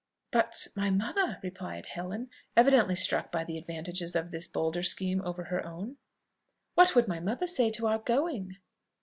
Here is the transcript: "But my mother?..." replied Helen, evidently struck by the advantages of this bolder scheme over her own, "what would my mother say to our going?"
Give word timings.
"But 0.31 0.65
my 0.75 0.89
mother?..." 0.89 1.37
replied 1.43 1.85
Helen, 1.85 2.31
evidently 2.57 2.95
struck 2.95 3.31
by 3.31 3.43
the 3.43 3.55
advantages 3.55 4.15
of 4.15 4.31
this 4.31 4.47
bolder 4.47 4.81
scheme 4.81 5.21
over 5.23 5.43
her 5.43 5.63
own, 5.63 5.97
"what 6.73 6.95
would 6.95 7.07
my 7.07 7.19
mother 7.19 7.45
say 7.45 7.69
to 7.69 7.85
our 7.85 7.99
going?" 7.99 8.57